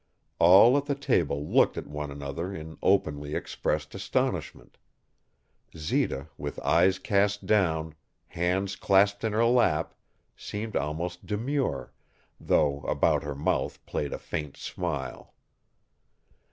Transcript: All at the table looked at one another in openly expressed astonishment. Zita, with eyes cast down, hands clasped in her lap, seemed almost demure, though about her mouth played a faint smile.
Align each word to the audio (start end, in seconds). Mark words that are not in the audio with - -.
All 0.39 0.79
at 0.79 0.85
the 0.85 0.95
table 0.95 1.45
looked 1.45 1.77
at 1.77 1.85
one 1.85 2.09
another 2.09 2.51
in 2.51 2.75
openly 2.81 3.35
expressed 3.35 3.93
astonishment. 3.93 4.79
Zita, 5.77 6.27
with 6.39 6.59
eyes 6.61 6.97
cast 6.97 7.45
down, 7.45 7.93
hands 8.29 8.75
clasped 8.75 9.23
in 9.23 9.31
her 9.33 9.45
lap, 9.45 9.93
seemed 10.35 10.75
almost 10.75 11.27
demure, 11.27 11.93
though 12.39 12.79
about 12.81 13.21
her 13.21 13.35
mouth 13.35 13.77
played 13.85 14.11
a 14.11 14.17
faint 14.17 14.57
smile. 14.57 15.35